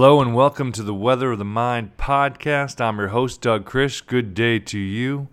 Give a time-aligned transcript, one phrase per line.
[0.00, 2.80] Hello and welcome to the Weather of the Mind podcast.
[2.80, 4.06] I'm your host, Doug Krish.
[4.06, 5.28] Good day to you.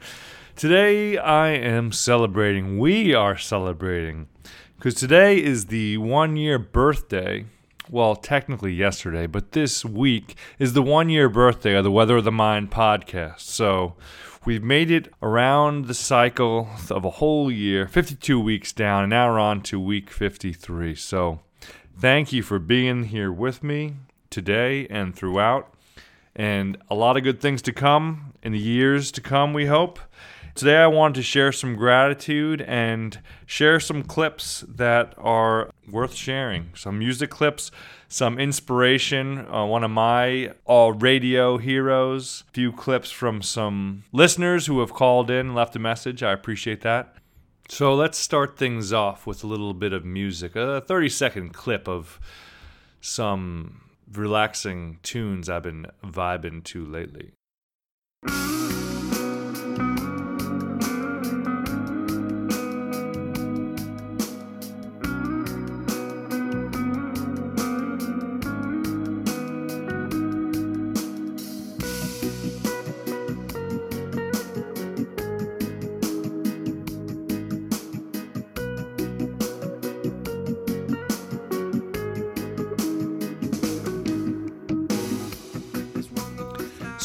[0.57, 4.27] Today I am celebrating, we are celebrating,
[4.75, 7.45] because today is the one year birthday.
[7.89, 12.25] Well, technically yesterday, but this week is the one year birthday of the Weather of
[12.25, 13.39] the Mind podcast.
[13.39, 13.95] So
[14.43, 19.31] we've made it around the cycle of a whole year, 52 weeks down, and now
[19.31, 20.93] we're on to week 53.
[20.93, 21.39] So
[21.97, 23.93] thank you for being here with me
[24.29, 25.73] today and throughout,
[26.35, 29.99] and a lot of good things to come in the years to come, we hope.
[30.57, 36.71] Today, I wanted to share some gratitude and share some clips that are worth sharing.
[36.73, 37.69] Some music clips,
[38.07, 39.45] some inspiration.
[39.53, 44.93] Uh, one of my uh, radio heroes, a few clips from some listeners who have
[44.93, 46.23] called in and left a message.
[46.23, 47.13] I appreciate that.
[47.69, 51.87] So let's start things off with a little bit of music, a 30 second clip
[51.87, 52.19] of
[52.99, 57.33] some relaxing tunes I've been vibing to lately.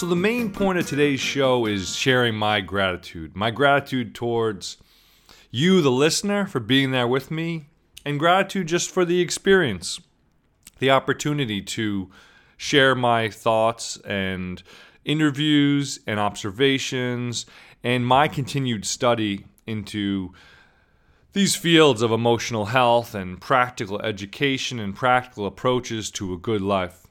[0.02, 3.36] So, the main point of today's show is sharing my gratitude.
[3.36, 4.76] My gratitude towards
[5.52, 7.66] you, the listener, for being there with me,
[8.04, 10.00] and gratitude just for the experience,
[10.80, 12.10] the opportunity to
[12.56, 14.64] share my thoughts and
[15.04, 17.46] interviews and observations
[17.84, 20.32] and my continued study into
[21.32, 27.01] these fields of emotional health and practical education and practical approaches to a good life.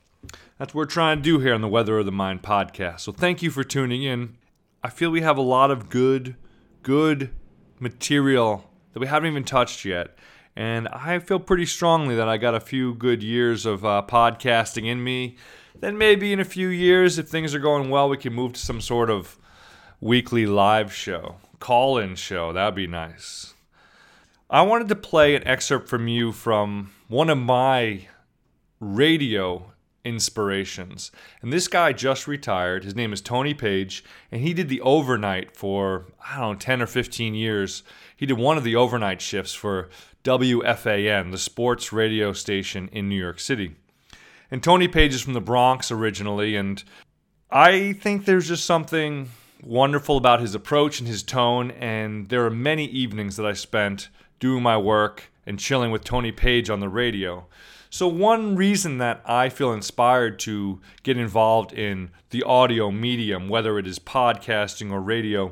[0.61, 2.99] That's what we're trying to do here on the Weather of the Mind podcast.
[2.99, 4.37] So thank you for tuning in.
[4.83, 6.35] I feel we have a lot of good,
[6.83, 7.31] good
[7.79, 10.15] material that we haven't even touched yet.
[10.55, 14.85] And I feel pretty strongly that I got a few good years of uh, podcasting
[14.85, 15.35] in me.
[15.79, 18.59] Then maybe in a few years, if things are going well, we can move to
[18.59, 19.39] some sort of
[19.99, 22.53] weekly live show, call in show.
[22.53, 23.55] That'd be nice.
[24.47, 28.05] I wanted to play an excerpt from you from one of my
[28.79, 29.70] radio
[30.03, 31.11] inspirations.
[31.41, 32.83] And this guy just retired.
[32.83, 36.81] His name is Tony Paige, and he did the overnight for, I don't know, 10
[36.81, 37.83] or 15 years.
[38.15, 39.89] He did one of the overnight shifts for
[40.23, 43.75] WFAN, the sports radio station in New York City.
[44.49, 46.83] And Tony Paige is from the Bronx originally, and
[47.49, 49.29] I think there's just something
[49.63, 51.71] wonderful about his approach and his tone.
[51.71, 56.31] And there are many evenings that I spent doing my work and chilling with Tony
[56.31, 57.45] Paige on the radio.
[57.93, 63.77] So, one reason that I feel inspired to get involved in the audio medium, whether
[63.77, 65.51] it is podcasting or radio,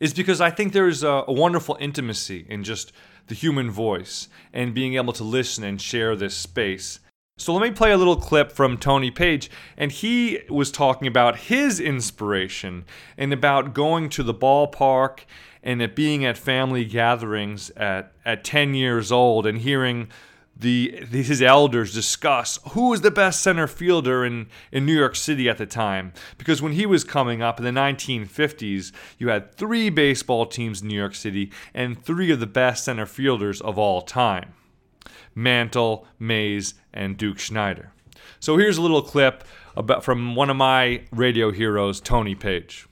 [0.00, 2.92] is because I think there's a, a, wonderful intimacy in just
[3.26, 7.00] the human voice and being able to listen and share this space.
[7.36, 11.36] So, let me play a little clip from Tony Paige, and he was talking about
[11.36, 12.86] his inspiration
[13.18, 15.24] and about going to the ballpark
[15.62, 20.08] and being at family gatherings at, at 10 years old and hearing
[20.58, 25.48] the his elders discuss who was the best center fielder in, in New York City
[25.48, 26.12] at the time.
[26.38, 30.88] Because when he was coming up in the 1950s, you had three baseball teams in
[30.88, 34.54] New York City and three of the best center fielders of all time
[35.34, 37.92] Mantle, Mays, and Duke Snider.
[38.40, 39.44] So here's a little clip
[39.76, 42.86] about from one of my radio heroes, Tony Paige.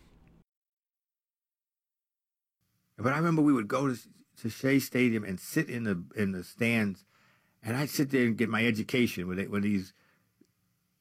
[2.98, 3.98] But I remember we would go to,
[4.42, 7.04] to Shea Stadium and sit in the in the stands
[7.64, 9.92] and I'd sit there and get my education with it, these.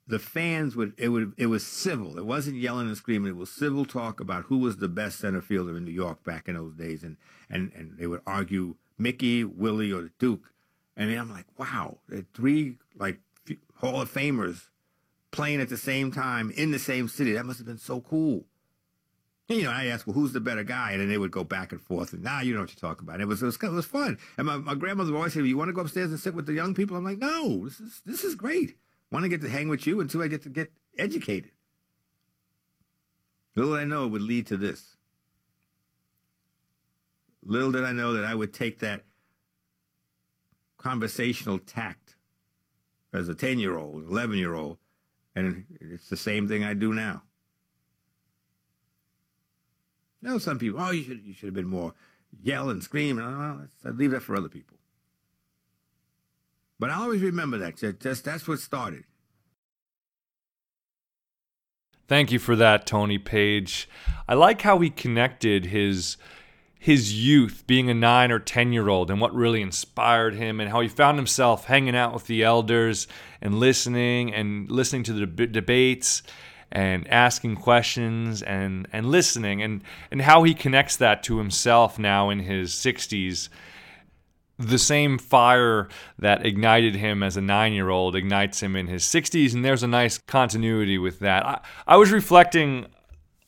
[0.06, 2.18] The fans would it would it was civil.
[2.18, 3.31] It wasn't yelling and screaming.
[3.31, 6.50] It was civil talk about who was the best center fielder in New York back
[6.50, 7.15] in those days, and
[7.50, 10.51] and and they would argue Mickey, Willie, or the Duke.
[10.98, 12.00] And I'm like, wow,
[12.33, 13.19] three like
[13.75, 14.69] Hall of Famers
[15.31, 17.33] playing at the same time in the same city.
[17.33, 18.45] That must have been so cool.
[19.50, 20.92] And, you know, I asked, well, who's the better guy?
[20.92, 22.13] And then they would go back and forth.
[22.13, 23.19] And now nah, you know what you're talking about.
[23.19, 24.18] It was, it was, it was fun.
[24.38, 26.45] And my, my grandmother would always say, you want to go upstairs and sit with
[26.45, 26.95] the young people?
[26.95, 28.78] I'm like, no, this is, this is great.
[29.10, 31.51] One, I get to hang with you, and two, I get to get educated.
[33.56, 34.95] Little did I know it would lead to this.
[37.46, 39.04] Little did I know that I would take that
[40.78, 42.16] conversational tact
[43.13, 44.78] as a 10 year old, 11 year old,
[45.36, 47.24] and it's the same thing I do now.
[50.24, 51.94] Now some people, oh, you should you should have been more
[52.42, 53.18] yell and scream.
[53.18, 54.78] Well, I leave that for other people.
[56.80, 57.78] But I always remember that.
[58.00, 59.04] Just that's what started.
[62.08, 63.90] Thank you for that, Tony Paige.
[64.28, 66.18] I like how he connected his
[66.80, 70.70] his youth being a 9 or 10 year old and what really inspired him and
[70.70, 73.08] how he found himself hanging out with the elders
[73.42, 76.24] and listening and listening to the deb- debates
[76.74, 79.81] and asking questions and and listening and
[80.12, 83.48] and how he connects that to himself now in his 60s
[84.60, 85.88] the same fire
[86.20, 89.84] that ignited him as a nine year old ignites him in his 60s, and there's
[89.84, 91.46] a nice continuity with that.
[91.46, 92.86] I, I was reflecting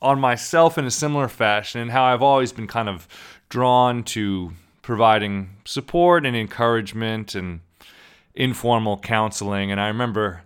[0.01, 3.07] on myself in a similar fashion and how I've always been kind of
[3.49, 4.51] drawn to
[4.81, 7.61] providing support and encouragement and
[8.33, 9.71] informal counseling.
[9.71, 10.43] And I remember,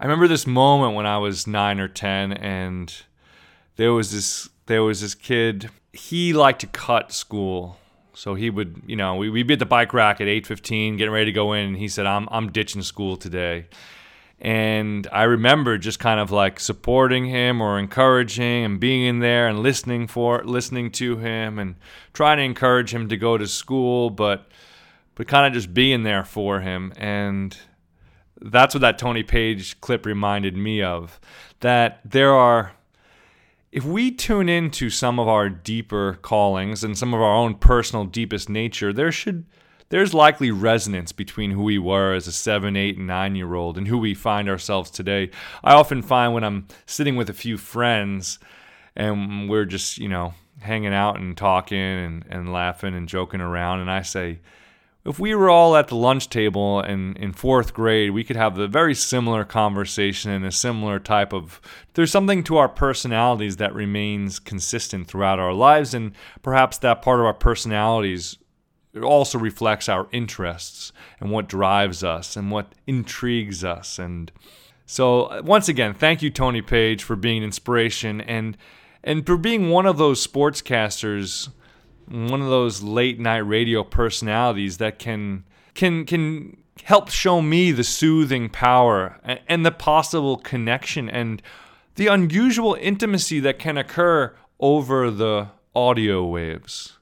[0.00, 2.92] I remember this moment when I was nine or ten, and
[3.76, 5.70] there was this there was this kid.
[5.92, 7.78] He liked to cut school
[8.18, 11.12] so he would, you know, we, we'd be at the bike rack at 8.15, getting
[11.12, 13.66] ready to go in, and he said, I'm, I'm ditching school today.
[14.40, 19.46] And I remember just kind of like supporting him or encouraging and being in there
[19.46, 21.76] and listening for listening to him and
[22.12, 24.48] trying to encourage him to go to school, but
[25.14, 26.92] but kind of just being there for him.
[26.96, 27.56] And
[28.40, 31.20] that's what that Tony Paige clip reminded me of.
[31.60, 32.72] That there are
[33.70, 38.04] if we tune into some of our deeper callings and some of our own personal
[38.04, 39.44] deepest nature, there should
[39.90, 43.78] there's likely resonance between who we were as a seven, eight, and nine year old
[43.78, 45.30] and who we find ourselves today.
[45.64, 48.38] I often find when I'm sitting with a few friends
[48.94, 53.80] and we're just, you know, hanging out and talking and, and laughing and joking around,
[53.80, 54.40] and I say,
[55.08, 58.58] if we were all at the lunch table in, in fourth grade, we could have
[58.58, 61.62] a very similar conversation and a similar type of.
[61.94, 66.12] There's something to our personalities that remains consistent throughout our lives, and
[66.42, 68.36] perhaps that part of our personalities
[69.02, 73.98] also reflects our interests and what drives us and what intrigues us.
[73.98, 74.30] And
[74.84, 78.58] so, once again, thank you, Tony Paige, for being an inspiration and
[79.02, 81.48] and for being one of those sportscasters
[82.10, 85.44] one of those late night radio personalities that can
[85.74, 89.18] can can help show me the soothing power
[89.48, 91.42] and the possible connection and
[91.96, 96.98] the unusual intimacy that can occur over the audio waves.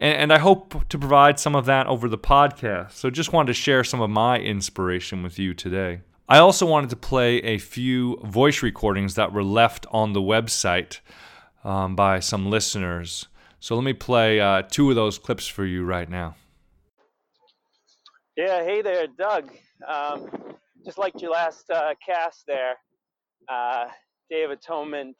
[0.00, 2.92] And, I hope to provide some of that over the podcast.
[2.92, 6.02] So just wanted to share some of my inspiration with you today.
[6.28, 11.00] I also wanted to play a few voice recordings that were left on the website
[11.64, 13.26] um, by some listeners.
[13.60, 16.36] So let me play uh, two of those clips for you right now.
[18.36, 19.50] Yeah, hey there, Doug.
[19.86, 20.30] Um,
[20.84, 22.74] just liked your last uh, cast there.
[23.48, 23.86] Uh,
[24.30, 25.16] Day of Atonement,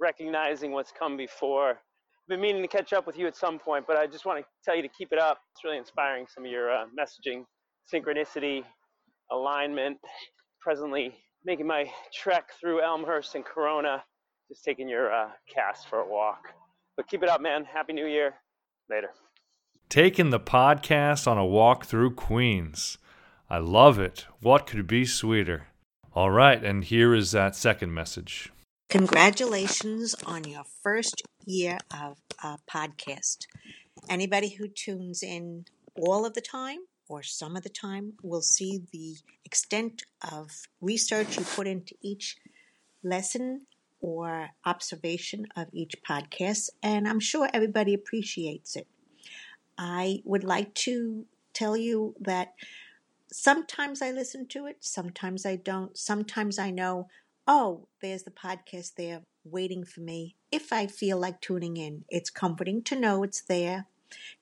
[0.00, 1.70] recognizing what's come before.
[1.70, 4.38] I've been meaning to catch up with you at some point, but I just want
[4.38, 5.38] to tell you to keep it up.
[5.52, 7.44] It's really inspiring, some of your uh, messaging,
[7.92, 8.62] synchronicity,
[9.30, 9.98] alignment.
[10.62, 14.02] Presently making my trek through Elmhurst and Corona,
[14.48, 16.48] just taking your uh, cast for a walk.
[16.96, 17.64] But keep it up, man.
[17.64, 18.34] Happy New Year.
[18.88, 19.10] Later.
[19.88, 22.98] Taking the podcast on a walk through Queens.
[23.48, 24.26] I love it.
[24.40, 25.66] What could be sweeter?
[26.12, 28.52] All right, and here is that second message.
[28.88, 33.46] Congratulations on your first year of a podcast.
[34.08, 35.66] Anybody who tunes in
[35.96, 36.78] all of the time
[37.08, 42.36] or some of the time will see the extent of research you put into each
[43.02, 43.66] lesson
[44.00, 48.86] or observation of each podcast, and I'm sure everybody appreciates it.
[49.76, 52.54] I would like to tell you that
[53.32, 55.96] sometimes I listen to it, sometimes I don't.
[55.96, 57.08] Sometimes I know,
[57.46, 62.04] oh, there's the podcast there waiting for me if I feel like tuning in.
[62.08, 63.86] It's comforting to know it's there.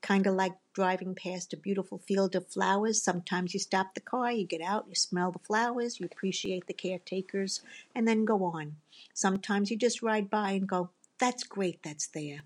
[0.01, 3.03] Kind of like driving past a beautiful field of flowers.
[3.03, 6.73] Sometimes you stop the car, you get out, you smell the flowers, you appreciate the
[6.73, 7.63] caretakers,
[7.95, 8.77] and then go on.
[9.15, 12.41] Sometimes you just ride by and go, that's great, that's there.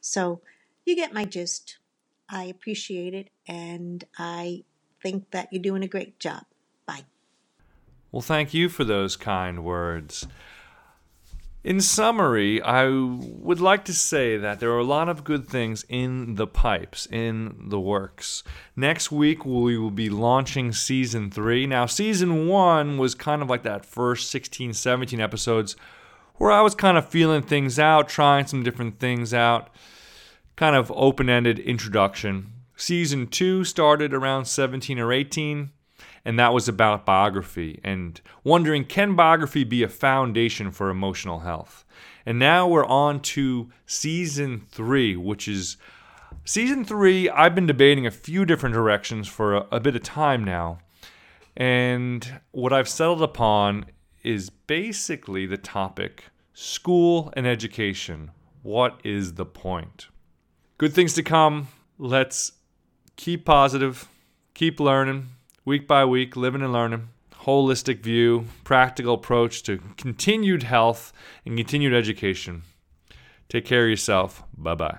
[0.00, 0.40] So
[0.84, 1.78] you get my gist.
[2.28, 4.64] I appreciate it, and I
[5.02, 6.44] think that you're doing a great job.
[6.84, 7.04] Bye.
[8.12, 10.26] Well, thank you for those kind words.
[11.64, 15.84] In summary, I would like to say that there are a lot of good things
[15.88, 18.44] in the pipes, in the works.
[18.76, 21.66] Next week, we will be launching season three.
[21.66, 25.74] Now, season one was kind of like that first 16, 17 episodes
[26.36, 29.68] where I was kind of feeling things out, trying some different things out,
[30.54, 32.52] kind of open ended introduction.
[32.76, 35.72] Season two started around 17 or 18
[36.24, 41.84] and that was about biography and wondering can biography be a foundation for emotional health?
[42.26, 45.76] And now we're on to season three, which is
[46.44, 47.28] season three.
[47.30, 50.80] I've been debating a few different directions for a, a bit of time now.
[51.56, 53.86] And what I've settled upon
[54.22, 58.30] is basically the topic school and education.
[58.62, 60.08] What is the point?
[60.76, 61.68] Good things to come.
[61.96, 62.52] Let's
[63.16, 64.08] keep positive,
[64.54, 65.28] keep learning
[65.68, 67.10] week by week, living and learning.
[67.42, 71.12] Holistic view, practical approach to continued health
[71.44, 72.62] and continued education.
[73.48, 74.42] Take care of yourself.
[74.56, 74.98] Bye bye.